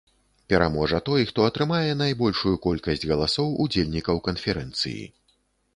Пераможа 0.51 0.99
той, 1.09 1.25
хто 1.31 1.45
атрымае 1.49 1.91
найбольшую 2.01 2.55
колькасць 2.65 3.07
галасоў 3.13 3.53
удзельнікаў 3.67 4.15
канферэнцыі. 4.31 5.03